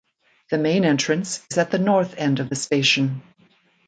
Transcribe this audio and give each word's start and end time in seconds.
The 0.49 0.57
main 0.57 0.83
entrance 0.83 1.45
is 1.51 1.59
at 1.59 1.69
the 1.69 1.77
north 1.77 2.15
end 2.17 2.39
of 2.39 2.49
the 2.49 2.55
station. 2.55 3.21